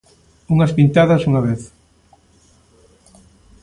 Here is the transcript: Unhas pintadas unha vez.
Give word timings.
Unhas 0.53 0.75
pintadas 0.77 1.25
unha 1.29 1.41
vez. 1.47 1.61